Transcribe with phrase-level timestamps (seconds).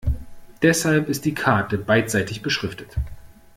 [0.63, 2.97] Deshalb ist die Karte beidseitig beschriftet.